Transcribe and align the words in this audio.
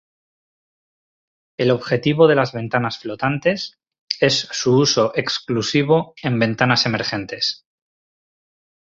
El 1.57 1.69
objetivo 1.69 2.27
de 2.27 2.33
las 2.33 2.53
ventanas 2.53 2.97
flotantes 2.97 3.77
es 4.19 4.49
su 4.51 4.75
uso 4.79 5.11
exclusivo 5.13 6.15
en 6.23 6.39
ventanas 6.39 6.87
emergentes. 6.87 7.67